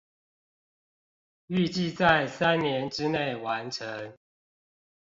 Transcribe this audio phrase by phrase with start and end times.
[1.49, 4.17] 預計在三年之內完成